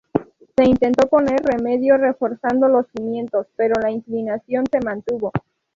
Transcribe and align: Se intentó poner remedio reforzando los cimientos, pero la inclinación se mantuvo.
Se 0.57 0.63
intentó 0.65 1.07
poner 1.07 1.43
remedio 1.43 1.95
reforzando 1.95 2.67
los 2.67 2.87
cimientos, 2.91 3.45
pero 3.55 3.79
la 3.79 3.91
inclinación 3.91 4.63
se 4.71 4.79
mantuvo. 4.79 5.31